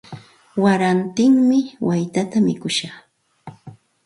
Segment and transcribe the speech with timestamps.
[0.63, 2.95] Warantimi waytata mikushaq.